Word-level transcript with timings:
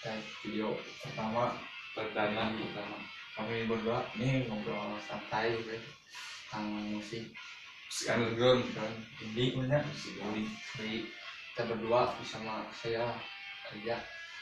kayak 0.00 0.24
video 0.40 0.72
pertama 1.04 1.52
perdana 1.92 2.52
pertama. 2.56 2.98
kami 3.36 3.64
berdua 3.64 4.04
nih 4.20 4.44
ngobrol 4.48 5.00
santai 5.00 5.56
gitu. 5.60 5.76
Tentang 6.50 6.66
musik. 6.92 7.24
Musik 7.88 8.06
underground. 8.12 8.62
Dan 8.76 8.92
indie 9.22 9.54
punya 9.54 9.80
musik 9.80 10.12
ini 10.18 10.44
jadi 10.76 10.94
kita 11.52 11.62
berdua 11.72 12.12
bersama 12.20 12.68
saya 12.74 13.06
kerja 13.70 13.96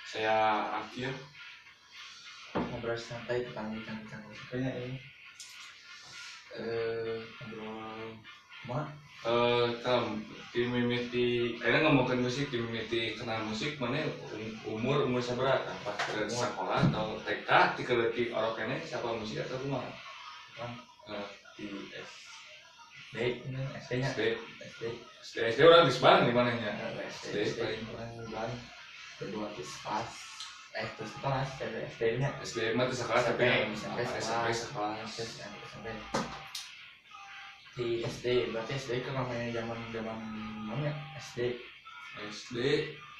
saya 0.08 0.36
akhir 0.82 1.12
ngobrol 2.56 2.96
santai 2.96 3.45
tentang 3.45 3.76
bincang-bincang 3.76 4.22
musiknya 4.25 4.70
ini. 4.82 4.98
Eh 6.59 7.18
ngobrol 7.45 8.18
mak 8.67 9.07
eh 9.27 9.67
di 10.49 10.64
mimiti 10.64 11.59
kayaknya 11.61 11.86
ngomongin 11.86 12.25
musik 12.25 12.49
di 12.49 12.57
mimiti 12.57 13.13
kenal 13.14 13.45
musik 13.45 13.76
mana 13.76 14.00
um- 14.32 14.57
umur 14.81 15.04
umur 15.04 15.21
seberapa 15.21 15.61
pas 15.85 15.95
ke 15.95 16.25
sekolah 16.25 16.89
atau 16.89 17.21
TK 17.21 17.50
di 17.76 17.82
keleti 17.85 18.23
orang 18.32 18.57
kene 18.57 18.76
siapa 18.81 19.12
musik 19.12 19.45
atau 19.45 19.61
rumah 19.62 19.85
kan 20.57 20.73
Eh, 21.09 21.25
di 21.57 21.64
SD 21.89 23.17
SD 23.81 23.90
nya? 23.96 24.09
SD 24.12 24.21
SD 24.61 24.82
SD 25.25 25.37
SD 25.57 25.61
orang 25.64 25.89
di 25.89 25.95
Semarang 25.96 26.29
di 26.29 26.35
mana 26.37 26.53
nya 26.53 26.73
SD 27.09 27.32
SD 27.32 27.37
SD 27.48 27.61
paling. 27.64 27.82
orang 27.96 28.11
bulan 28.29 28.50
berdua 29.17 29.46
di 29.57 29.64
kelas 29.64 30.11
eh 30.76 30.89
terus 31.00 31.12
kelas 31.25 31.48
SD 31.96 32.03
nya 32.20 32.28
SD 32.45 32.77
mah 32.77 32.84
itu 32.89 32.97
sekolah 33.00 33.23
tapi 33.25 33.45
SMP 33.73 33.98
SMP 34.05 34.47
sekolah 34.53 34.97
SMP 35.05 35.87
di 37.79 38.03
SD 38.03 38.51
berarti 38.51 38.75
SD 38.75 39.07
kan 39.07 39.23
namanya 39.23 39.55
zaman 39.55 39.79
zaman 39.95 40.19
mana 40.67 40.91
ya? 40.91 40.95
SD. 41.23 41.55
SD 42.19 42.57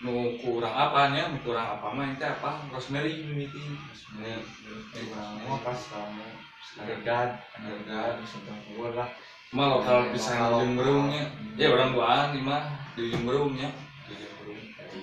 nu 0.03 0.35
kurang 0.43 0.75
apa 0.75 1.15
nya 1.15 1.31
nu 1.31 1.39
kurang 1.47 1.79
apa 1.79 1.95
mah 1.95 2.11
itu 2.11 2.27
apa? 2.27 2.67
Rosemary 2.75 3.23
mimiti 3.23 3.63
Rosemary 3.63 4.43
kurang 4.91 5.39
mau 5.47 5.63
pas 5.63 5.79
kamu. 5.79 6.27
Agregat 6.83 7.39
agregat 7.55 8.19
sedang 8.27 8.59
gua 8.75 8.91
lah. 8.99 9.09
Mah 9.55 9.67
lokal 9.79 10.13
Lokal. 10.13 10.61
jemberungnya 10.61 11.25
Hmm. 11.31 11.57
ya 11.57 11.73
orang 11.73 11.97
duaan 11.97 12.37
di 12.37 12.41
mah 12.45 12.69
di 12.93 13.09
jemberungnya 13.09 13.73
di 14.05 14.15
jemberung 14.19 14.61
dari 14.77 15.01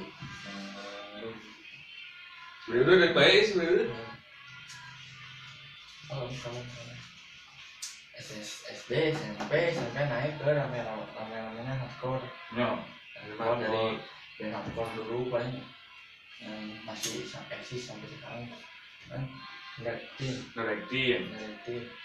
sebenarnya 2.68 2.94
udah 2.94 3.12
baik 3.18 3.42
sebenarnya 3.50 3.86
kalau 6.06 6.30
misalnya 6.30 6.62
SS, 8.16 8.72
SD 8.72 8.92
SMP 9.12 9.52
SMP 9.76 9.98
naik 10.08 10.40
ke 10.40 10.48
rame 10.48 10.80
rame 10.80 11.36
ramenya 11.36 11.74
hardcore 11.76 12.24
nyok 12.56 12.80
hardcore 13.20 13.58
dari 13.60 13.86
dari 14.40 14.50
hardcore 14.56 14.92
dulu 14.96 15.28
paling 15.28 15.60
yang 16.40 16.64
masih 16.88 17.28
eksis 17.52 17.92
sampai 17.92 18.08
sekarang 18.12 18.48
kan 19.12 19.22
ngerektin 19.80 20.36
nggak 20.56 20.88
tim 20.88 21.22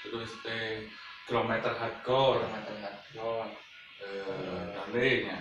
terus 0.02 0.30
teh 0.42 0.90
kilometer 1.30 1.72
hardcore. 1.78 2.42
Kilometer 2.42 2.76
hardcore. 2.82 3.50
Eh 4.02 4.64
nantinya 4.74 5.38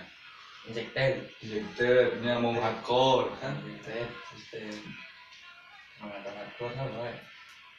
injected. 0.70 1.26
Injector, 1.42 2.22
nya 2.22 2.38
mau 2.38 2.54
hardcore 2.54 3.34
kan? 3.42 3.58
Injected 3.66 4.06
sistem 4.30 4.78
kilometer 5.98 6.30
hardcore 6.30 6.74
kan 6.78 6.88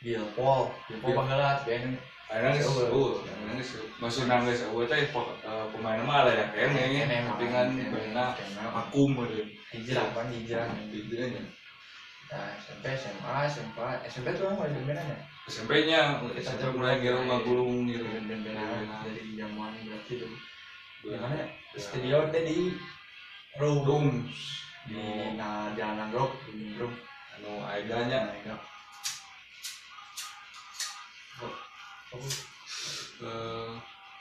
boy 0.02 0.10
Bilpol, 0.10 0.62
Bilpol 0.90 1.08
Bil- 1.08 1.18
panggilan 1.18 1.58
band 1.66 1.94
Akhirnya 2.32 2.56
nggak 2.56 2.64
Sewa. 2.64 2.84
sewa, 2.88 3.10
akhirnya 3.28 3.54
nggak 3.54 3.68
sewa. 3.68 3.86
Maksud 4.00 4.24
nangis 4.26 4.58
sewa 4.64 4.82
teh 4.88 5.00
eh, 5.04 5.66
pemain 5.76 6.00
mah 6.02 6.18
ada 6.24 6.32
ya 6.32 6.46
kayaknya 6.50 7.04
Kene, 7.04 7.18
tapi 7.28 7.46
kan 7.52 7.68
kene, 7.70 7.92
benar 7.92 8.30
kene. 8.34 8.64
akum 8.72 9.12
ada 9.20 9.36
hijrah 9.76 10.08
kan 10.16 10.26
hijrah 10.32 10.66
gitu 10.90 11.14
aja. 11.14 11.42
nah 12.32 12.48
SMP 12.56 12.86
SMA 12.96 13.36
SMP 13.52 13.76
SMP 14.08 14.28
tuh 14.32 14.48
kan 14.48 14.56
mulai 14.56 14.72
band 14.72 15.04
ya? 15.04 15.18
SMP-nya 15.52 16.00
coba 16.24 16.72
mulai 16.72 17.04
gerong 17.04 17.28
ngagulung 17.28 17.92
gitu. 17.92 18.08
Band-bandan. 18.08 18.88
dari 19.04 19.36
zaman 19.36 19.72
berarti 19.84 20.14
tuh. 20.16 20.32
Iya. 21.04 21.18
gimana? 21.20 21.36
Ya. 21.36 21.46
Studio 21.76 22.18
teh 22.32 22.42
di 22.48 22.58
room 23.60 23.78
Dung, 23.84 24.08
di 24.88 25.02
nah 25.36 25.76
jalan 25.76 26.08
rock 26.16 26.32
di 26.48 26.80
room 26.80 26.96
anu 27.36 27.60
aiganya 27.68 28.32
Nah, 28.48 28.56
itu. 32.12 32.20
eh 33.22 33.72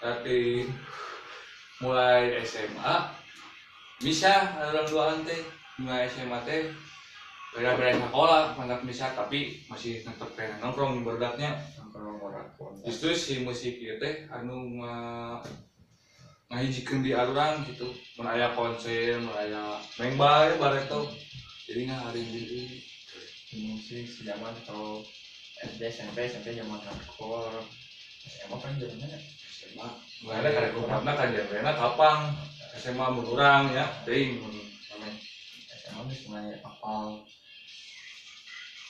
tapi 0.00 0.64
mulai 1.82 2.40
SMA 2.46 2.94
bisa 4.00 4.32
orang 4.56 4.86
duaan 4.86 5.18
teh 5.26 5.42
mulai 5.82 6.06
SMA 6.06 6.38
teh. 6.46 6.70
Beda-beda 7.50 7.98
sekolah 7.98 8.54
mantap 8.54 8.86
bisa 8.86 9.10
tapi 9.10 9.58
masih 9.66 10.06
tetap 10.06 10.30
pengen 10.38 10.62
nongkrong 10.62 10.94
di 10.94 11.02
berdaknya 11.02 11.58
nongkrong 11.82 12.22
orang 12.22 12.46
justru 12.86 13.10
si 13.10 13.42
musik 13.42 13.74
ieu 13.82 13.98
teh 13.98 14.30
anu 14.30 14.78
nga 14.78 14.94
ngahijikeun 16.46 17.02
di 17.02 17.10
aluran 17.10 17.66
gitu. 17.66 17.90
Mun 18.14 18.30
aya 18.30 18.54
konser 18.54 19.18
mun 19.18 19.34
aya 19.34 19.82
main 19.98 20.14
bae 20.14 20.54
bareng 20.62 20.86
tau 20.86 21.10
jadi 21.66 21.90
nggak 21.90 22.02
hari 22.06 22.22
ini. 22.22 22.62
Musik 23.50 24.06
sejaman 24.06 24.54
atau 24.62 25.02
SD 25.66 25.90
SMP 25.90 26.30
SMP 26.30 26.54
zaman 26.54 26.78
hardcore 26.78 27.66
SMA 28.26 28.56
kan 28.58 28.72
zamannya 28.76 29.18
SMA 29.40 29.86
mulai 30.20 30.38
ada 30.44 30.50
karek 30.52 30.72
kurangna 30.76 31.12
kan 31.16 31.28
jamena 31.32 31.72
kapang 31.72 32.20
SMA 32.76 33.06
mun 33.12 33.26
urang 33.28 33.64
ya. 33.72 33.84
Ame 34.04 35.08
SMA 35.80 36.00
bisa 36.08 36.22
mulai 36.28 36.54
apal 36.60 37.16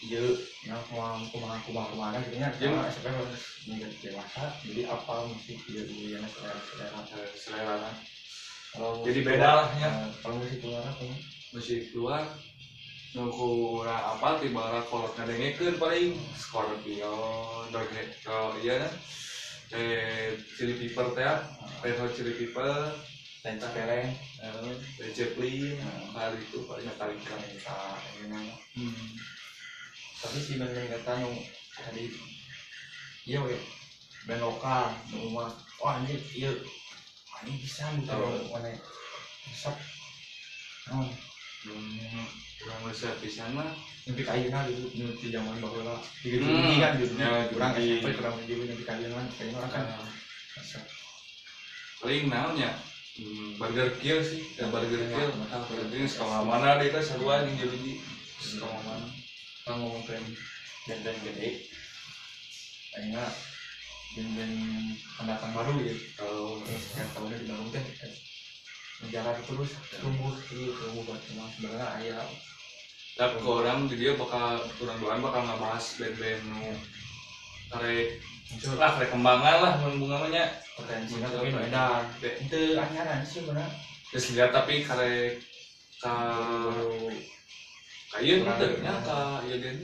iya. 0.01 0.21
Nah 0.69 0.81
kumang 0.89 1.21
kumang 1.31 1.61
kumang 1.65 1.87
kumang 1.93 2.11
kan 2.13 2.21
jadinya 2.27 2.49
Jeung- 2.59 2.75
SMA 2.77 2.93
SMP 2.93 3.07
harus 3.13 3.43
menjadi 3.69 3.97
dewasa. 4.03 4.45
Jadi 4.67 4.81
apal 4.89 5.19
musik 5.29 5.59
iya 5.71 5.83
dulu 5.87 6.05
ya 6.11 6.21
selera 6.27 6.61
selera 6.67 7.01
Eh, 7.21 7.29
selera 7.37 7.91
kalau 8.71 9.03
Jadi 9.03 9.27
beda 9.27 9.49
lah, 9.51 9.67
ya. 9.83 9.91
eh, 9.91 10.09
kalau 10.23 10.39
musik 10.39 10.63
luar 10.63 10.87
apa 10.87 11.03
ya? 11.03 11.17
musik 11.51 11.91
luar 11.91 12.23
nu 13.11 13.27
kurang 13.27 14.19
apa 14.19 14.39
tiba 14.39 14.87
kolot 14.87 15.11
ngadengekeun 15.19 15.83
paling 15.83 16.15
Scorpion 16.39 17.67
Doghead 17.75 18.15
kalau 18.23 18.55
iya 18.63 18.87
kan? 18.87 18.93
Eh 19.75 20.39
Chili 20.55 20.79
Pepper 20.79 21.15
teh 21.15 21.27
Red 21.83 21.99
Hot 21.99 22.15
Chili 22.15 22.35
Pepper 22.39 22.95
celeng 23.41 24.13
eh, 24.45 24.77
Led 25.01 25.13
Zeppelin 25.17 25.81
hari 26.13 26.45
itu 26.45 26.61
paling 26.69 26.85
Metallica 26.85 27.37
kita 27.41 27.81
gimana 28.21 28.53
hmm. 28.77 29.17
tapi 30.21 30.37
si 30.37 30.61
band 30.61 30.77
kata 30.77 31.25
nu 31.25 31.33
tadi 31.73 32.13
iya 33.25 33.41
we 33.41 33.57
band 34.29 34.45
lokal 34.45 34.93
nu 35.09 35.33
mah 35.33 35.49
wah 35.81 35.97
anjir 35.97 36.21
iya 36.37 36.53
ini 37.49 37.57
bisa 37.57 37.89
gitu 37.97 38.13
Oh. 38.13 38.53
mana? 38.53 38.77
Resep 39.49 39.77
oh 40.93 41.09
kurang 42.61 42.81
bisa 42.89 43.09
pisan 43.21 43.53
mah 43.57 43.69
nyampe 44.09 44.23
kayunan 44.25 44.65
gitu 44.69 44.89
di 45.21 45.29
zaman 45.29 45.61
di 45.61 46.29
gitu 46.33 46.45
Hmm, 46.45 46.81
kan 46.81 46.93
gitu. 46.97 47.15
Ya, 47.21 47.49
kurang 47.53 47.73
di- 47.77 48.01
SMP 48.01 48.17
kurang 48.17 48.35
di 48.45 48.53
nyampe 48.57 48.85
kayunan 48.85 49.27
kayunan 49.37 49.59
orang 49.61 49.73
kan. 49.73 49.85
Resep 50.57 50.85
paling 52.01 52.33
naonnya? 52.33 52.71
Hmm, 53.21 53.61
Burger 53.61 53.93
Kill 54.01 54.25
sih. 54.25 54.41
Ya, 54.57 54.73
Burger 54.73 55.05
Kill. 55.05 55.29
Betul. 55.37 55.61
Burger 55.69 55.89
Kill 55.93 56.09
sekolah 56.09 56.41
mana 56.49 56.81
deh 56.81 56.89
kan 56.89 57.05
seruan 57.05 57.45
yang 57.45 57.69
jadi 57.69 57.93
sekolah 58.41 58.81
mana? 58.89 59.05
Kita 59.61 59.71
ngomongin 59.77 60.25
band-band 60.89 61.19
gede. 61.29 61.51
Kayaknya 62.97 63.25
band-band 64.17 64.55
pendatang 65.21 65.53
baru 65.53 65.73
gitu. 65.85 65.95
Kalau 66.17 66.65
yang 66.65 67.09
tahunnya 67.13 67.37
dibangun 67.45 67.69
kan 67.69 67.85
menjalan 69.11 69.35
terus 69.43 69.75
tumbuh 69.99 70.31
gitu 70.47 70.71
tumbuh 70.71 71.03
berkembang 71.03 71.51
sebenarnya 71.59 71.89
ayah 71.99 72.23
tapi 73.19 73.43
ke 73.43 73.51
orang 73.51 73.91
di 73.91 73.99
dia 73.99 74.15
bakal 74.15 74.63
kurang 74.79 75.03
doan 75.03 75.19
bakal 75.19 75.43
ngebahas 75.43 75.85
band-band 75.99 76.43
nu 76.47 76.71
karek 77.75 78.23
lah 78.79 78.91
karek 78.95 79.11
kembangan 79.11 79.57
lah 79.67 79.73
bunga 79.83 80.17
mah 80.23 80.31
nya 80.31 80.47
potensinya 80.79 81.27
tapi 81.27 81.51
beda 81.51 82.07
itu 82.23 82.79
anyaran 82.79 83.27
sih 83.27 83.43
benar 83.51 83.67
terus 84.15 84.31
lihat 84.31 84.55
tapi 84.55 84.87
karek 84.87 85.43
ka 85.99 86.15
kayu 88.15 88.47
Kurang. 88.47 88.59
teh 88.63 88.79
nya 88.79 88.95
ka 89.03 89.43
ieu 89.51 89.59
dia 89.59 89.75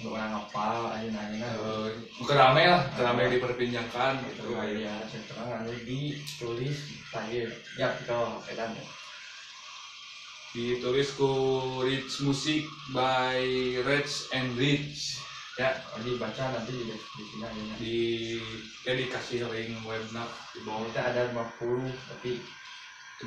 untuk 0.00 0.16
orang 0.16 0.32
apa 0.40 0.96
aja 0.96 1.08
nanya 1.12 1.48
Eh, 1.60 1.88
kerame 2.24 2.64
lah 2.64 2.82
kerame 2.96 3.36
diperbincangkan 3.36 4.24
itu 4.32 4.48
gitu 4.48 4.80
ya 4.80 4.94
saya 5.04 5.22
terang 5.28 5.48
lalu 5.60 5.76
ditulis 5.84 6.76
terakhir 7.12 7.52
ya 7.76 7.92
kita 8.00 8.16
pedan 8.48 8.72
ya 8.72 8.84
ditulis 10.50 11.14
ku 11.14 11.30
Rich 11.86 12.26
Music 12.26 12.66
by 12.90 13.38
Rich 13.86 14.34
and 14.34 14.58
Rich. 14.58 15.22
Ya. 15.58 15.76
Dibaca 16.00 16.56
nanti 16.56 16.72
di 16.72 16.84
deskripsinya 16.88 17.46
aja 17.52 17.62
ya. 17.62 17.74
di 17.78 17.98
ya 18.82 18.92
dikasih 18.96 19.46
link 19.52 19.78
webnya 19.86 20.24
di 20.56 20.60
bawah. 20.66 20.88
Kita 20.90 21.00
ada 21.12 21.30
50 21.30 21.86
tapi 22.10 22.30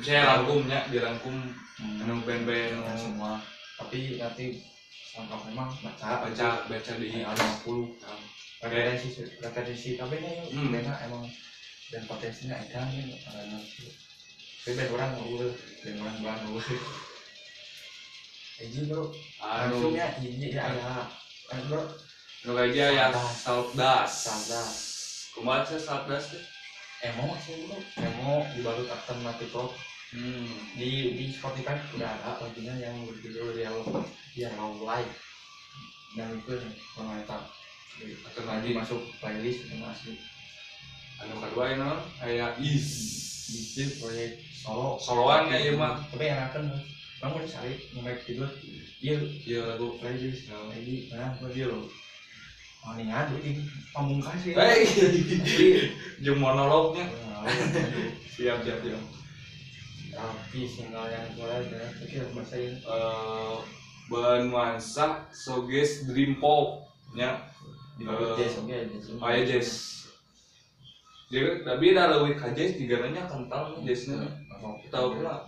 saya 0.02 0.36
rangkumnya 0.36 0.90
dirangkum. 0.90 1.36
Hmm, 1.74 2.22
band-band 2.22 2.86
semua. 2.98 3.40
Tapi 3.80 4.20
nanti 4.20 4.60
selengkap 5.14 5.40
memang 5.46 5.70
baca. 5.78 6.26
Baca 6.26 6.48
baca 6.66 6.92
di 6.98 7.22
ada 7.22 7.38
50 7.62 7.94
Nah, 8.02 8.18
referensi 8.66 9.08
referensi 9.38 9.94
tapi 9.94 10.18
ini 10.18 10.32
Hmm. 10.50 10.74
beda 10.74 10.94
emang 11.06 11.22
dan 11.94 12.02
potensinya 12.10 12.58
ada 12.58 12.80
nih 12.90 13.14
karena 13.22 13.58
tapi 14.64 14.72
ben 14.74 14.88
orang 14.90 15.10
ngurus 15.22 15.54
ben 15.86 16.00
orang 16.02 16.16
bulan 16.18 16.38
ngurus. 16.48 16.66
Eji 18.54 18.86
bro, 18.86 19.10
langsungnya 19.38 20.06
hiji 20.18 20.54
ya 20.54 20.64
ya, 20.70 21.04
kan 21.50 21.60
bro, 21.66 21.82
nu 22.46 22.54
kayak 22.54 22.94
ya 22.94 23.06
saldas 23.34 24.10
Saldas. 24.10 24.70
kumaha 25.34 25.66
sih 25.66 25.76
saldas 25.76 26.30
teh 26.30 26.42
emo 27.04 27.34
sih 27.42 27.66
bro, 27.66 27.76
emo 27.98 28.46
dibalut 28.54 28.86
alternatif 28.88 29.50
rock 29.52 29.74
hmm. 30.14 30.46
Di 30.78 30.90
di 31.18 31.24
Spotify 31.34 31.74
udah 31.98 32.08
ada 32.08 32.30
lagunya 32.38 32.74
yang 32.78 32.96
berjudul 33.06 33.58
Yellow 33.58 34.06
Yellow 34.38 34.70
Light 34.86 35.10
dan 36.14 36.30
itu 36.38 36.54
komentar 36.94 37.42
Alternatif. 37.94 38.42
nanti 38.42 38.68
masuk 38.74 39.00
playlist 39.22 39.70
itu 39.70 39.78
masih 39.78 40.18
anu 41.22 41.38
kedua 41.38 41.74
ini 41.74 41.90
kayak 42.18 42.58
is. 42.58 42.86
Di 43.44 43.86
proyek 44.02 44.42
solo. 44.50 44.98
Soloan 44.98 45.52
ya, 45.52 45.62
ieu 45.62 45.78
mah. 45.78 46.02
tapi 46.10 46.26
enakan 46.26 46.74
kamu 47.22 47.44
nih 47.44 47.50
cari 47.50 47.72
nge 47.94 48.12
tidur 48.26 48.50
iya. 48.98 49.16
Iya 49.46 49.60
lagu 49.74 49.94
playlist. 50.02 50.50
Lagi 50.50 51.10
nah 51.14 51.38
gue 51.38 51.50
dia 51.54 51.70
loh. 51.70 51.86
Oh 52.84 52.92
ini 52.98 53.08
ngadu 53.08 53.36
ini 53.40 53.62
pamungkas 53.94 54.42
ya. 54.42 54.58
Hei, 54.58 54.84
tapi 54.84 55.64
jeung 56.24 56.42
monolognya. 56.42 57.06
Nah, 57.30 57.46
siap 58.34 58.60
siap 58.66 58.78
siap 58.82 59.23
tapi 60.12 60.60
single 60.68 61.08
yang 61.08 61.24
mulai 61.38 61.64
dari 61.64 61.88
kecil 62.04 62.28
bahasa 62.36 62.56
ini 62.60 62.76
eh 62.82 63.56
bahan 64.12 64.52
nuansa 64.52 65.24
soges 65.32 66.04
dream 66.10 66.36
pop 66.36 66.84
nya 67.16 67.40
di 67.96 68.04
Eh, 68.04 68.34
jazz 68.36 68.58
oke 68.60 68.76
aya 69.22 69.40
jazz 69.46 69.68
jadi 71.32 71.64
tapi 71.64 71.96
ada 71.96 72.20
lebih 72.20 72.36
ka 72.36 72.52
jazz 72.52 72.76
tiga 72.76 73.00
nanya 73.00 73.24
kental 73.24 73.80
jazznya 73.80 74.28
tahu 74.92 75.20
pula. 75.20 75.44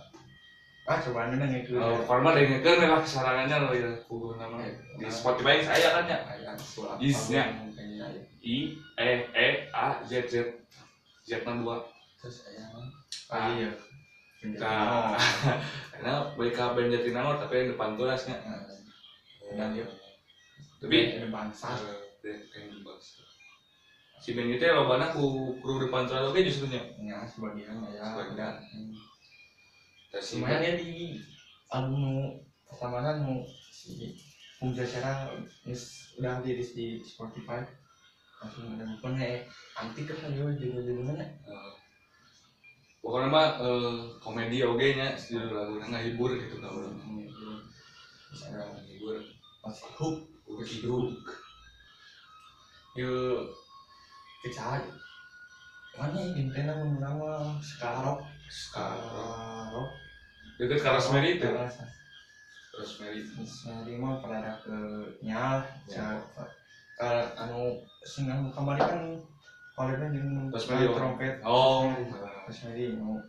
Ah 0.87 1.03
coba 1.03 1.27
anda 1.27 1.35
nanya 1.43 1.67
ke 1.67 1.75
kalau 1.75 1.99
format 2.07 2.39
dengan 2.39 2.63
kan 2.63 2.75
memang 2.79 3.01
kesarangannya 3.03 3.57
loh 3.59 3.73
ya. 3.75 3.91
Kudu 4.07 4.39
nama. 4.39 4.63
Di 4.95 5.07
Spotify 5.11 5.59
saya 5.59 5.99
kan 5.99 6.05
ya. 6.07 6.19
Isnya. 6.99 7.43
I 8.39 8.79
E 8.95 9.09
E 9.35 9.47
A 9.75 9.99
Z 10.07 10.11
Z. 10.31 10.33
Z 11.27 11.43
enam 11.43 11.67
dua. 11.67 11.83
Terus 12.23 12.47
saya 12.47 12.71
ah. 12.71 13.51
Iya 13.51 13.75
Nah, 14.37 15.17
karena 15.89 16.29
mereka 16.37 16.77
band 16.77 16.93
Jatinangor 16.93 17.41
tapi 17.41 17.57
yang 17.57 17.73
depan 17.73 17.97
tulasnya 17.97 18.37
dan 19.57 19.73
dia 19.73 19.85
tapi 20.77 21.17
Eh, 21.17 21.25
dibahas. 21.25 21.57
si 24.21 24.33
band 24.37 24.49
itu 24.53 24.65
lo 24.69 24.85
banyak 24.85 25.09
ku 25.17 25.57
kru 25.57 25.81
depan 25.81 26.05
tulas 26.05 26.29
oke 26.29 26.37
justru 26.45 26.69
nya 26.69 26.81
ya 27.01 27.25
sebagian 27.25 27.81
ya. 27.89 28.05
Sebagian. 28.13 28.53
lumayan 30.37 30.61
ya 30.65 30.71
di 30.77 31.17
album 31.73 31.97
nu 32.01 32.13
pertama 32.69 33.01
kan 33.05 33.15
nu 33.25 33.41
si 33.73 34.13
Cara 34.73 35.33
is 35.69 36.13
udah 36.17 36.41
di 36.41 37.01
Spotify. 37.01 37.61
Langsung 38.37 38.69
ada 38.73 38.85
bukan 38.85 39.17
ya 39.17 39.41
antik 39.81 40.09
kan 40.13 40.29
juga 40.33 40.53
judul-judulnya? 40.57 41.25
Eh, 41.25 41.71
pokoknya 43.07 43.31
mah 43.31 43.47
eh, 43.63 43.95
komedi 44.19 44.59
oke 44.67 44.83
nya 44.99 45.15
judul 45.15 45.55
lagu 45.55 45.79
nggak 45.79 46.03
hibur 46.11 46.35
gitu 46.35 46.59
kan 46.59 46.67
orang 46.67 46.91
ada 48.35 48.83
hibur 48.83 49.15
masih 49.63 49.87
hook 49.95 50.15
Hook 50.47 50.63
hook. 50.63 51.27
Yuk 52.99 53.47
kecah 54.43 54.79
mana 55.95 56.19
ini 56.19 56.51
kena 56.51 56.75
nama 56.99 57.47
sekarang 57.63 58.19
sekarang 58.51 58.99
sekarang 59.71 59.87
deket 60.59 60.79
ke 60.83 60.87
Rosemary 60.91 61.39
itu? 61.39 61.47
Rosemary 62.75 63.19
Rosemary 63.23 63.93
mah 63.95 64.19
pada 64.19 64.43
ada 64.43 64.51
ke 64.59 64.75
nyal 65.23 65.63
Ya. 65.87 66.19
kalau 66.99 67.23
anu 67.39 67.59
singan 68.03 68.51
kemarin 68.51 68.83
kan 68.83 68.99
kalau 69.77 69.93
di 70.09 70.17
Rosemary, 70.49 70.89
oh. 70.89 70.97
trompet. 70.97 71.33
Oh. 71.45 71.85
Rosemary 72.49 72.97
mau 72.97 73.21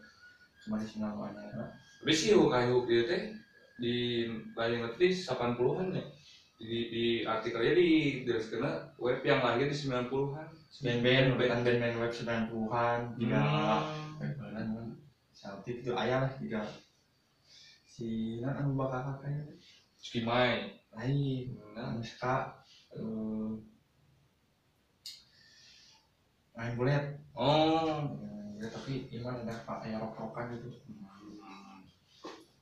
kemarin 0.64 0.86
singan 0.88 1.12
mana 1.12 1.68
tapi 1.98 2.12
sih 2.14 2.30
hook 2.30 2.54
hook 2.54 2.86
itu 2.86 3.04
teh 3.10 3.22
di 3.78 3.94
paling 4.54 4.82
ngerti 4.82 5.14
80-an 5.14 5.94
ya. 5.94 6.04
Di, 6.58 6.90
di 6.90 7.04
artikelnya 7.22 7.70
di 7.70 7.90
kena 8.26 8.90
web 8.98 9.22
yang 9.22 9.38
lahir 9.38 9.70
di 9.70 9.76
90-an 9.78 10.46
band-band 10.82 11.38
band 11.38 11.62
band 11.62 11.96
web 12.02 12.10
90-an 12.10 13.00
juga 13.14 13.38
Hmm. 13.38 14.18
web-bandan 14.18 14.66
kan 14.74 14.86
Celtic 15.30 15.86
itu 15.86 15.94
ayah 15.94 16.26
lah 16.26 16.32
juga 16.34 16.66
si 17.86 18.42
nan 18.42 18.58
anu 18.58 18.74
bakal 18.74 19.06
kakaknya 19.06 19.54
Skimai 19.94 20.74
lain 20.90 21.54
nah 21.78 21.94
anu 21.94 22.02
ska 22.02 22.58
eh, 22.98 23.48
main 26.58 26.74
bulet 26.74 27.04
oh 27.38 28.02
ya 28.58 28.66
tapi 28.66 29.06
iman 29.14 29.46
ada 29.46 29.54
pak 29.62 29.86
kayak 29.86 30.02
rok 30.02 30.18
rokan 30.18 30.44
gitu. 30.58 30.68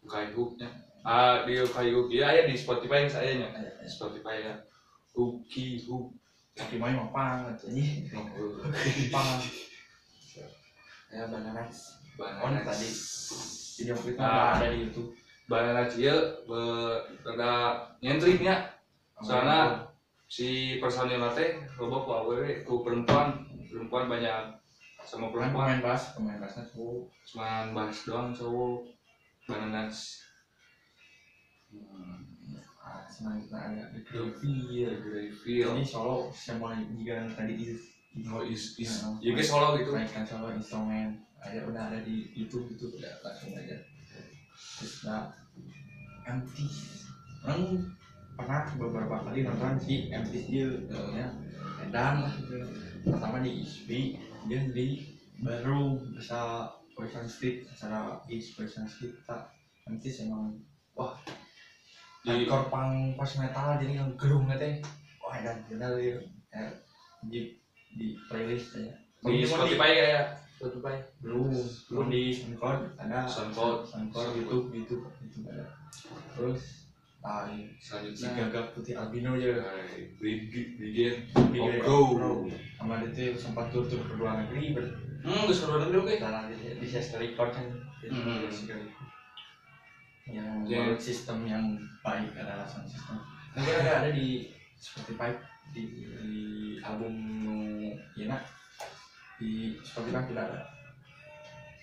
Kayak 0.05 0.37
hooknya 0.37 0.69
ah 1.03 1.43
di 1.49 1.57
hook 1.97 2.13
ya 2.13 2.29
ya 2.31 2.43
di 2.45 2.55
Spotify 2.55 3.09
yang 3.09 3.11
saya 3.11 3.31
nya. 3.41 3.49
Kayak- 3.57 3.89
Spotify 3.89 4.37
ya. 4.45 4.55
Hooky 5.17 5.81
hook 5.89 6.13
tapi 6.53 6.77
main 6.77 7.01
gitu. 7.57 7.73
Ini 7.73 7.85
pang 9.09 9.41
ya 11.09 11.25
bananas 11.33 11.97
oh 12.21 12.49
ini 12.53 12.61
tadi. 12.61 12.89
Video 13.77 13.93
klipnya 13.97 14.25
Ah. 14.25 14.33
udah 14.33 14.53
ada 14.61 14.67
di 14.73 14.79
YouTube. 14.85 15.11
Banana 15.47 15.87
cia 15.87 16.17
be 16.45 16.61
ada 17.25 17.51
nyentriknya 18.05 18.73
Soalnya- 19.25 19.89
si 20.27 20.77
personil 20.83 21.23
teh 21.39 21.63
loba 21.79 22.03
ku 22.03 22.11
awewe 22.11 22.67
ku 22.67 22.83
perempuan 22.83 23.46
perempuan 23.71 24.07
banyak 24.09 24.55
sama 25.07 25.31
kan 25.31 25.53
perempuan. 25.53 25.67
pemain 25.67 25.81
bass 25.85 26.03
pemain 26.17 26.39
bassnya 26.41 26.63
tuh 26.71 27.07
cuma 27.29 27.71
bahas 27.71 27.99
doang 28.03 28.35
cowok 28.35 28.83
bananas 29.47 30.23
ah 32.87 33.03
senang 33.11 33.43
kita 33.43 33.57
ada 33.59 33.83
Iya, 34.71 34.91
Greyfield. 35.03 35.75
ini 35.75 35.83
solo 35.83 36.31
semua 36.31 36.79
juga 36.79 37.27
tadi? 37.35 37.59
Is 37.59 37.83
Oh, 38.33 38.41
is 38.41 38.79
is. 38.81 39.05
Nah, 39.05 39.19
Ya 39.21 39.37
solo 39.45 39.77
gitu. 39.77 39.93
mainkan 39.93 40.25
solo 40.25 40.49
instrumen. 40.55 41.21
Ada 41.43 41.69
udah 41.69 41.83
ada 41.93 41.99
di 42.01 42.33
YouTube 42.33 42.73
itu 42.73 42.89
udah 42.97 43.13
langsung 43.21 43.53
aja. 43.53 43.77
Terus 44.81 45.05
nah 45.05 45.29
empty. 46.25 46.65
Orang 47.45 47.93
pernah 48.39 48.65
beberapa 48.81 49.21
kali 49.21 49.45
nonton 49.45 49.77
si 49.77 50.09
empty 50.09 50.39
Steel 50.49 50.71
ya. 51.13 51.29
Dan 51.93 52.25
lah 52.25 52.33
gitu. 52.41 52.57
Pertama 53.07 53.39
di 53.39 53.63
ISB 53.63 54.19
dia 54.51 54.61
di 54.75 55.07
baru 55.39 55.95
bisa 56.19 56.71
Poison 56.99 57.29
Street 57.31 57.69
acara 57.71 58.19
East 58.27 58.59
Poison 58.59 58.89
Street 58.91 59.15
tak 59.23 59.55
empty 59.87 60.11
emang 60.27 60.59
wah 60.99 61.15
Di 62.27 62.43
punk 62.51 63.15
post 63.15 63.39
metal 63.39 63.79
jadi 63.79 64.03
yang 64.03 64.11
gerung 64.19 64.51
teh 64.51 64.83
wah 65.23 65.39
dan 65.39 65.63
benar 65.71 65.95
dia 65.95 66.19
eh, 66.51 66.73
di 67.31 67.55
di 67.95 68.19
playlist 68.27 68.75
ya 68.75 68.91
di 69.23 69.47
Spotify 69.47 69.91
ya. 69.95 70.23
Spotify. 70.57 70.97
belum 71.23 71.53
belum 71.93 72.07
di 72.11 72.35
SoundCloud 72.35 72.99
ada 72.99 73.29
SoundCloud. 73.29 73.87
SoundCloud 73.87 74.31
YouTube 74.41 74.67
YouTube 74.75 75.05
YouTube 75.23 75.47
ada 75.53 75.71
terus 76.35 76.86
ah 77.27 77.43
si 77.51 77.67
Selanjutnya 77.83 78.47
gagak 78.47 78.71
putih 78.71 78.95
albino 78.95 79.35
aja 79.35 79.59
Brigade 80.23 80.79
Brigade 80.79 81.19
Brigade 81.51 81.83
Bro. 81.83 81.99
Bro. 82.15 82.31
sama 82.79 83.03
dia 83.03 83.35
tuh 83.35 83.41
sempat 83.43 83.67
tur 83.75 83.83
tur 83.83 83.99
ke 83.99 84.15
luar 84.15 84.47
negeri 84.47 84.71
ber 84.71 84.87
Hmm, 85.27 85.43
geus 85.43 85.59
keluar 85.59 85.83
negeri 85.83 85.97
oke. 86.07 86.15
Salah 86.23 86.47
di 86.47 86.55
di 86.79 86.87
Sister 86.87 87.19
Record 87.19 87.51
kan 87.51 87.67
Hmm. 88.07 88.47
yang 90.27 90.63
Ya. 90.67 90.87
buat 90.87 90.99
sistem 91.03 91.43
yang 91.43 91.75
baik 92.03 92.31
adalah 92.35 92.63
sound 92.63 92.87
system 92.87 93.19
mungkin 93.55 93.75
ada 93.83 94.03
ada 94.03 94.11
di 94.11 94.51
Spotify 94.75 95.35
di, 95.71 95.83
di 96.07 96.43
album 96.79 97.15
Yena 98.15 98.39
di 99.39 99.75
Spotify 99.83 100.23
tidak 100.27 100.45
ada 100.51 100.61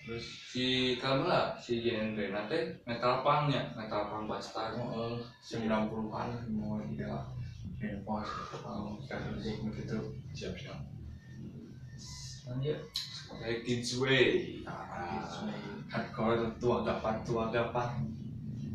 terus 0.04 0.24
Si 0.52 0.94
kamera 1.00 1.56
si 1.56 1.80
genre 1.80 2.24
nate 2.30 2.78
metal 2.84 3.24
punk 3.24 3.48
nya, 3.50 3.72
metal 3.74 4.06
punk 4.12 4.28
bastard. 4.28 4.76
oh, 4.76 5.16
sembilan 5.40 5.88
puluhan 5.88 6.28
mau 6.52 6.78
tidak 6.92 7.24
Benpos 7.80 8.28
mau 8.64 8.96
musik 8.96 9.56
begitu. 9.66 9.98
Siap-siap. 10.36 10.78
lanjut. 12.44 12.78
Kayak 13.34 13.60
Kids 13.64 13.90
Way. 13.98 14.60
nah, 14.62 15.24
hardcore 15.88 16.44
tua 16.60 16.84
gapan 16.84 17.16
tua 17.24 17.48
gapan 17.48 17.90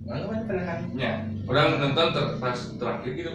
mana 0.09 0.25
mana 0.25 0.41
pernah 0.49 0.65
kan 0.65 0.79
ya 0.97 1.21
orang 1.45 1.77
nonton 1.77 2.07
ter 2.15 2.25
pas 2.41 2.57
terakhir 2.57 3.11
gitu. 3.13 3.33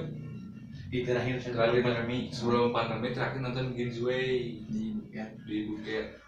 Di 0.90 0.98
terakhir 1.06 1.38
Terakhir. 1.42 1.82
pandemi. 1.82 2.30
sebelum 2.34 2.74
pandemi 2.74 3.14
terakhir 3.14 3.42
nonton 3.42 3.74
Ginsway 3.78 4.58
di 4.66 4.94
ya 5.14 5.26
di 5.46 5.70
Bukit. 5.70 6.18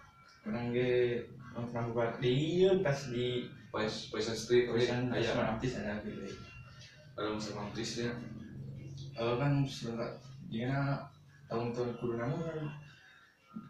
Orang 0.47 0.71
ge 0.71 1.23
pernah 1.65 1.85
buat. 1.89 2.11
Di 2.21 2.29
iya 2.61 2.71
pas 2.85 2.99
di 3.09 3.49
pas 3.73 3.89
Passion 4.13 4.37
Street 4.37 4.69
tulisan 4.69 5.09
ayah 5.13 5.33
Asma 5.33 5.43
Aptis 5.57 5.77
ada 5.77 6.01
gitu 6.05 6.23
orang 7.17 7.41
sama 7.41 7.73
artisnya 7.73 8.13
Eh 9.17 9.33
kan 9.41 9.65
sebenarnya 9.65 10.13
dia 10.53 10.73
tahun-tahun 11.49 12.21
mah 12.21 12.69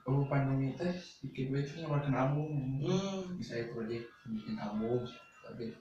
oh 0.04 0.28
pandemi 0.28 0.76
teh 0.76 0.92
dikit 1.24 1.56
gue 1.56 1.62
tuh 1.64 1.76
ngeluarin 1.80 2.12
album 2.12 2.52
hmm. 2.84 3.40
bisa 3.40 3.64
proyek 3.72 4.04
bikin 4.28 4.60
album 4.60 5.08
tapi 5.40 5.72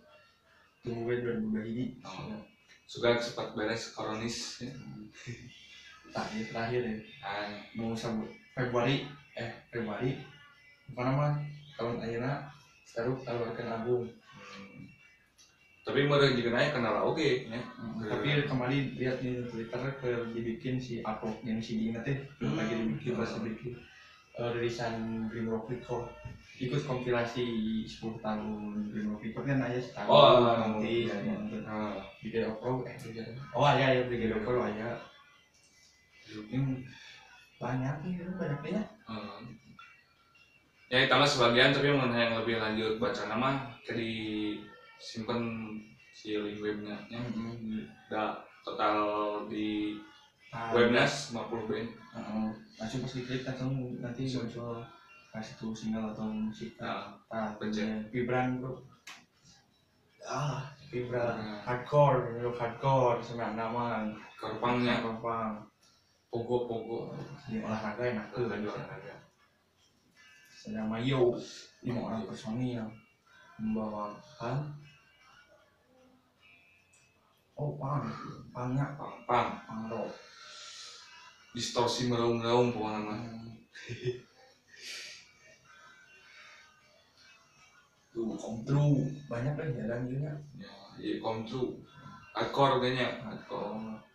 tunggu 0.87 1.11
gue 1.11 1.43
2022 1.43 2.07
Oh. 2.07 2.39
suka 2.87 3.19
cepat 3.19 3.59
beres 3.59 3.91
koronis 3.91 4.63
ya. 4.63 4.71
terakhir 6.15 6.45
terakhir 6.55 6.83
ya. 6.87 6.97
Ah, 7.27 7.51
mau 7.75 7.91
sabut 7.99 8.31
Februari 8.55 9.11
eh 9.35 9.51
Februari 9.75 10.23
apa? 10.95 11.03
nama 11.03 11.27
tahun 11.77 12.03
akhirnya 12.03 12.35
taruh 12.97 13.17
keluarkan 13.21 13.67
album 13.69 14.01
hmm. 14.09 14.81
tapi 15.85 16.09
mereka 16.09 16.33
juga 16.33 16.51
naik 16.57 16.73
kenal 16.75 17.05
oke 17.07 17.21
ya 17.21 17.61
tapi 18.09 18.29
kemarin 18.49 18.83
lihat 18.97 19.17
di 19.21 19.45
Twitter 19.45 19.83
ke 20.01 20.11
dibikin 20.33 20.81
si 20.81 21.05
upload 21.05 21.37
yang 21.45 21.61
CD 21.61 21.93
nya 21.93 22.01
teh 22.03 22.17
Hmm. 22.41 22.57
lagi 22.57 22.75
dibikin 22.77 23.17
masih 23.17 23.41
bikin 23.45 23.73
eh, 24.37 24.51
rilisan 24.53 25.25
Green 25.33 25.49
Rock 25.49 25.73
Record. 25.73 26.13
Ikut 26.61 26.85
kompilasi 26.85 27.45
10 27.89 28.21
tahun 28.21 28.93
Green 28.93 29.09
Rock 29.09 29.25
Record 29.25 29.45
kan 29.49 29.65
aja 29.65 29.81
setahun 29.81 30.13
Oh, 30.13 30.53
nanti 30.61 31.09
iya, 31.09 31.17
ya, 31.25 31.37
Ah, 31.65 31.97
Brigade 32.21 32.53
of 32.53 32.61
Pro 32.61 32.85
eh 32.85 32.97
Brigade 33.01 33.33
oh 33.57 33.65
iya 33.65 33.97
ya 33.97 34.03
Brigade 34.05 34.37
of 34.37 34.45
Pro 34.45 34.61
ya 34.69 35.01
ini 36.53 36.85
banyak 37.57 37.95
nih 38.05 38.13
banyaknya 38.37 38.83
ah. 39.09 39.41
Ya 40.87 41.11
tambah 41.11 41.27
sebagian 41.27 41.75
tapi 41.75 41.91
mau 41.91 42.07
yang 42.07 42.39
lebih 42.39 42.63
lanjut 42.63 43.03
baca 43.03 43.27
nama 43.27 43.67
kayak 43.83 43.99
di 43.99 44.11
simpen 45.03 45.41
si 46.15 46.39
link 46.39 46.63
webnya. 46.63 46.97
Ya. 47.11 47.21
udah 48.09 48.29
total 48.65 48.97
di 49.51 49.99
Ah, 50.55 50.71
webnas 50.73 51.35
50 51.35 51.69
band 51.69 51.91
Heeh. 51.91 52.47
langsung 52.79 53.03
pas 53.03 53.13
diklik 53.13 53.43
langsung 53.45 53.99
nanti 53.99 54.25
muncul 54.31 54.79
kasih 55.35 55.53
tuh 55.59 55.75
single 55.75 56.07
atau 56.15 56.31
musik. 56.33 56.73
Nah, 56.81 57.13
ah 57.29 57.51
Pencet. 57.59 58.09
vibran 58.09 58.57
bro. 58.63 58.79
Ah 60.25 60.65
vibran 60.89 61.35
Nah. 61.37 61.61
hardcore 61.67 62.41
rock 62.41 62.57
hardcore. 62.57 63.19
Sama 63.21 63.53
nama 63.53 64.07
korpangnya 64.39 65.03
gampang 65.03 65.61
pogo 66.31 66.65
pogo. 66.65 67.13
Di 67.51 67.61
olahraga 67.61 68.07
enak 68.07 68.33
tuh 68.33 68.47
olahraga 68.49 69.13
sedang 70.57 70.89
mayo 70.89 71.37
lima 71.85 72.01
orang 72.09 72.25
personil 72.25 72.89
membawakan 73.61 74.73
oh 77.61 77.77
pang 77.77 78.09
pangnya 78.57 78.89
pang 78.97 79.21
pang 79.29 79.49
pang 79.69 79.83
rock 79.93 80.09
distorsi 81.53 82.09
meraung-raung 82.09 82.73
pokoknya 82.73 83.01
mah 83.05 83.21
tuh 88.17 88.33
kontrol 88.41 88.97
banyak 89.29 89.53
kan 89.53 89.69
jalan 89.77 90.01
juga. 90.09 90.33
Ya 90.57 90.73
iya 90.97 91.15
kontru 91.21 91.77
hardcore 92.33 92.81
kayaknya 92.81 93.13
hardcore. 93.21 93.77
oh 93.77 94.06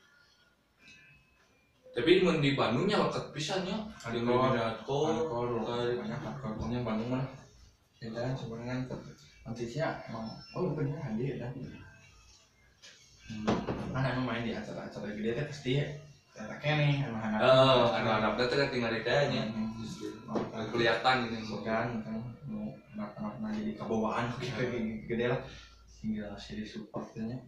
tapi 1.92 2.24
mun 2.24 2.40
di 2.40 2.56
Bandungnya 2.56 3.04
lekat 3.04 3.36
pisannya 3.36 3.76
hardcore 4.00 5.60
kayak- 5.60 6.00
banyak 6.00 6.82
Bandung 6.88 7.10
mah. 7.12 7.26
Beda 8.00 8.32
sebenarnya 8.34 8.88
nanti 9.44 9.64
sih 9.68 9.82
emang 9.82 10.26
oh 10.56 10.72
bener 10.74 10.98
hadir 10.98 11.36
dah 11.38 11.52
Hmm. 13.32 13.48
kan 13.96 14.04
emang 14.04 14.26
main 14.28 14.44
di 14.44 14.52
acara-acara 14.52 15.08
gede 15.08 15.40
teh 15.40 15.46
pasti 15.48 15.80
ya. 15.80 15.88
Ternyata 16.36 16.56
kene 16.60 16.88
emang 17.00 17.22
anak 17.32 17.40
Oh, 17.40 17.88
anak-anak 17.92 18.32
teh 18.40 18.58
kan 18.60 18.68
tinggal 18.68 18.92
di 18.92 19.02
kayaknya 19.04 19.44
Hmm. 19.48 19.72
Nggak 20.32 20.68
kelihatan 20.72 21.16
gitu. 21.28 21.36
Bukan 21.56 21.88
kan 22.04 22.16
mau 22.48 22.68
anak-anak 22.96 23.52
jadi 23.56 23.72
kebawaan 23.76 24.26
kayak 24.36 25.08
gede 25.08 25.26
lah. 25.32 25.40
Tinggal 26.02 26.32
sih 26.36 26.60
supportnya 26.64 27.40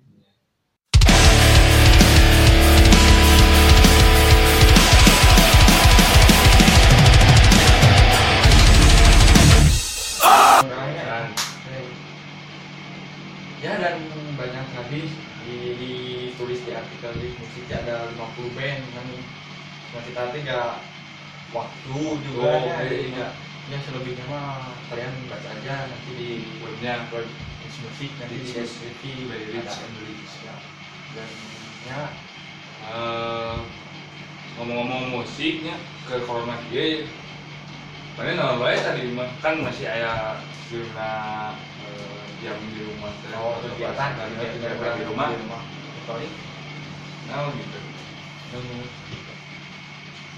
tuh 20.34 20.42
nggak 20.42 20.74
waktu 21.54 21.98
juga 22.26 22.42
Oh, 22.50 22.66
ya, 22.66 22.76
jadi 22.82 22.98
nggak 23.14 23.32
ya 23.72 23.78
selebihnya 23.80 24.26
mah 24.28 24.74
kalian 24.92 25.14
baca 25.32 25.50
aja 25.54 25.76
nanti 25.88 26.12
di 26.18 26.30
webnya 26.60 27.08
web 27.14 27.30
musik 27.64 28.12
nanti 28.20 28.36
di 28.42 29.12
Very 29.30 29.56
ada 29.56 29.72
rich 29.72 29.78
and 29.82 29.96
rich. 30.04 30.34
ya. 30.44 30.56
dan 31.16 31.30
ya 31.88 32.00
Eh, 32.84 33.58
ngomong-ngomong 34.60 35.16
musiknya 35.16 35.80
ke 36.04 36.20
corona 36.28 36.60
dia 36.68 37.08
Mana 38.14 38.36
nama 38.38 38.60
baik 38.62 38.84
tadi 38.84 39.10
mah 39.16 39.26
kan 39.42 39.64
masih 39.64 39.88
ada 39.88 40.38
zona 40.70 41.14
eh, 41.82 42.24
jam 42.44 42.60
di 42.76 42.84
rumah 42.84 43.10
oh 43.40 43.58
kegiatan 43.64 44.10
kan 44.20 44.28
kegiatan 44.36 45.00
di 45.00 45.04
rumah. 45.10 45.30
sorry 46.06 46.28
Nah 47.32 47.50
gitu. 47.56 47.80
yang 48.52 48.66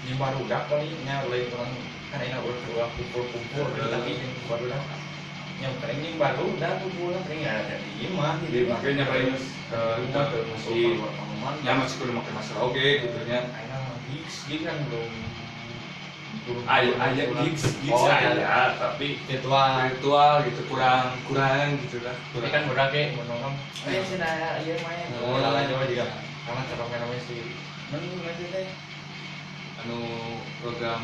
ini 0.06 0.14
baru 0.14 0.38
udah 0.40 0.60
kali 0.66 0.86
nya 1.02 1.26
lain 1.26 1.50
orang 1.50 1.72
kan 2.06 2.20
enak 2.22 2.40
udah 2.40 2.62
udah 2.72 2.88
kumpul 2.94 3.22
kumpul 3.26 3.66
tapi 3.74 4.14
yang 4.14 4.30
baru 4.46 4.62
udah 4.64 4.80
yang 5.56 5.74
paling 5.80 5.98
ini 5.98 6.10
baru 6.14 6.44
udah 6.48 6.72
kumpul 6.78 7.08
lah 7.10 7.22
paling 7.26 7.40
nggak 7.42 7.56
ada 7.58 7.74
di 7.74 7.90
di 7.90 8.06
Jadi 8.06 8.58
makanya 8.70 9.04
paling 9.04 9.34
ke 9.66 9.80
rumah 9.98 10.24
ke 10.30 10.38
tuh 10.46 11.02
Ya 11.62 11.72
masih 11.74 11.96
kudu 11.98 12.10
pakai 12.12 12.32
masker 12.34 12.56
oke 12.56 12.86
gitu 13.02 13.18
nya. 13.24 13.38
enak 13.46 13.82
gigs 14.06 14.36
gigs 14.46 14.62
kan 14.62 14.78
belum 14.86 15.10
belum 16.42 16.62
belum 16.62 16.98
aya 16.98 17.22
pulang. 17.26 17.44
gigs 17.44 17.64
gigs 17.80 17.94
Oh, 17.96 18.06
ada. 18.06 18.74
tapi 18.78 19.06
virtual 19.26 19.70
virtual 19.86 20.32
gitu 20.42 20.60
kurang 20.66 21.14
kurang 21.26 21.78
gitu 21.82 22.02
lah. 22.02 22.14
Kurang 22.30 22.50
kan 22.50 22.62
udah 22.66 22.86
kayak 22.90 23.14
nongkrong 23.16 23.54
eh 23.86 24.02
sudah 24.02 24.58
iya 24.58 24.74
main 24.82 25.06
Oh. 25.18 25.38
lah 25.38 25.62
Jawa 25.66 25.84
juga 25.86 26.06
karena 26.46 26.62
cara 26.66 27.04
main 27.06 27.22
sih 27.22 27.38
mending 27.90 28.22
aja 28.22 28.44
deh 28.50 28.66
anu 29.86 30.02
program 30.58 30.98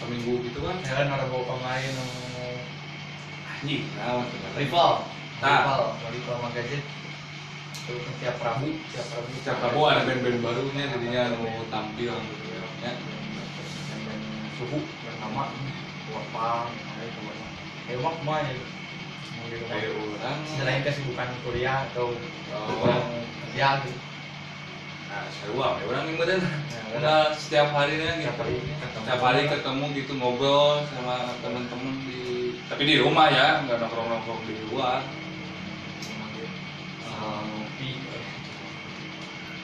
seminggu 0.00 0.40
gitu 0.48 0.58
kan. 0.64 0.80
Kalian 0.80 1.12
orang 1.12 1.28
bawa 1.28 1.44
pemain 1.52 1.90
no 1.92 2.06
Anjing, 3.44 3.84
nah 3.96 4.20
maksudnya. 4.20 4.50
rival 4.56 4.90
Nah. 5.44 5.60
rival 5.60 5.82
rival 6.08 6.36
gadget 6.56 6.84
tuh 7.84 8.00
setiap 8.00 8.36
Rabu 8.40 8.68
setiap 8.88 9.08
Rabu 9.12 9.28
Setiap 9.36 9.58
Rabu 9.60 9.80
ada 9.84 10.08
band-band 10.08 10.40
barunya 10.40 10.84
jadinya 10.88 11.20
anu 11.28 11.44
tampil 11.68 12.12
gitu 12.12 12.44
ya. 12.48 12.64
dan 12.80 12.96
suhu 14.56 14.80
yang 15.04 15.16
sama 15.20 15.52
buat 16.08 16.26
pang 16.32 16.68
ada 16.72 17.02
itu 17.04 17.20
banyak 17.20 17.50
kayak 17.84 17.98
mak 18.00 18.16
mah 18.24 18.38
ya 18.40 18.52
rumah 18.56 18.68
Kayak 19.68 19.90
orang 19.92 20.38
selain 20.48 20.80
kesibukan 20.80 21.28
kuliah 21.44 21.84
atau 21.92 22.16
Oh. 22.54 22.70
kurang 22.80 23.02
kerja 23.50 23.82
gitu 23.82 23.92
Nah, 25.14 25.30
seru 25.30 25.62
ah, 25.62 25.78
ya 25.78 25.86
orang 25.86 26.10
yang 26.10 26.18
bener. 26.18 26.42
Nah, 26.98 27.30
setiap 27.38 27.70
harinya 27.70 28.18
gitu. 28.18 28.34
Setiap 28.34 28.38
hari 28.42 28.54
ketemu. 28.58 29.04
Setiap 29.06 29.20
hari 29.22 29.42
ketemu 29.46 29.84
gitu 29.94 30.12
ngobrol 30.18 30.82
sama 30.90 31.16
temen-temen 31.38 31.94
di 32.02 32.18
tapi 32.66 32.82
di 32.82 32.96
rumah 32.98 33.30
ya, 33.30 33.62
nggak 33.62 33.78
nongkrong-nongkrong 33.78 34.42
di 34.42 34.54
luar. 34.74 35.06
ngopi 37.14 37.90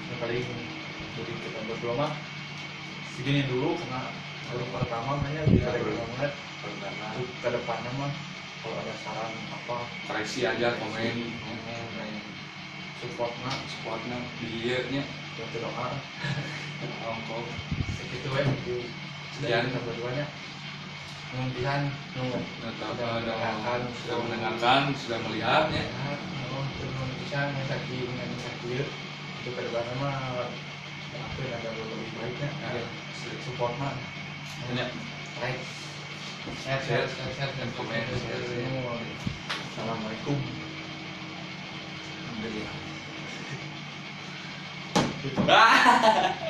yang 0.06 0.18
paling 0.22 0.46
jadi 1.18 1.32
kita 1.34 1.60
berdua 1.66 1.92
mah 1.98 2.12
segini 3.18 3.42
dulu 3.50 3.74
karena 3.74 4.14
baru 4.48 4.64
pertama 4.70 5.10
banyak 5.18 5.44
kita 5.50 5.66
Ya, 5.66 5.74
lagi 5.74 5.82
baru. 5.82 5.98
banget 6.14 6.32
ke 7.42 7.48
depannya 7.52 7.90
mah 7.98 8.12
kalau 8.60 8.76
ada 8.76 8.94
saran 9.00 9.32
apa 9.50 9.76
koreksi 10.04 10.44
aja 10.44 10.76
komen, 10.76 11.16
support 11.32 11.89
mah 13.08 13.56
supportnya 13.64 14.18
dietnya, 14.36 15.02
bantu 15.40 15.56
doa 15.64 15.88
ongkong. 17.08 17.46
segitu 17.96 18.28
ya 18.36 18.44
itu 18.44 18.76
Sekian. 19.40 19.72
nungguan 21.30 21.82
nunggu. 22.18 22.38
Nah, 22.60 22.72
Sudah 22.76 23.08
mendengarkan. 23.22 23.80
sudah 24.04 24.16
mendengarkan, 24.20 24.82
sudah 24.98 25.18
melihat 25.30 25.64
ya. 25.72 25.84
oh 26.52 26.64
turun 26.76 27.08
bisa 27.24 27.48
sakit 27.70 28.02
dengan 28.04 28.28
sakit 28.36 28.84
itu 29.40 29.48
ke 29.54 29.60
depannya 29.64 29.94
mah 30.02 30.50
itu 31.14 31.42
ada 31.48 31.70
lebih 31.72 32.10
baiknya. 32.20 32.50
Support 33.46 33.72
mah 33.80 33.94
Banyak. 34.68 34.90
like 35.40 35.60
share 36.60 36.82
share 36.84 37.08
share 37.08 37.52
dan 37.56 37.68
komen 37.78 38.04
assalamualaikum. 39.70 40.36
Alhamdulillah. 42.28 42.89
Gitu. 45.22 45.40
Ah. 45.48 46.49